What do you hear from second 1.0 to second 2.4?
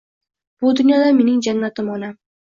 mening jannatim onam